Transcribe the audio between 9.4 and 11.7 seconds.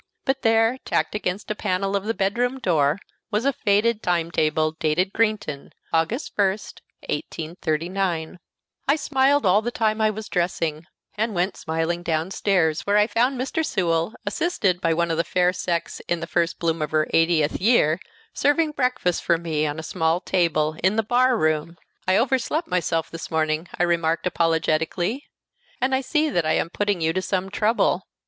all the time I was dressing, and went